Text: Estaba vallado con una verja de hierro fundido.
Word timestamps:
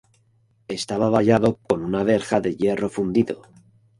Estaba 0.67 1.11
vallado 1.11 1.57
con 1.57 1.85
una 1.85 2.01
verja 2.03 2.41
de 2.41 2.55
hierro 2.55 2.89
fundido. 2.89 3.43